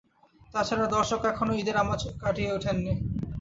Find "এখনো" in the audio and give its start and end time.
1.31-1.51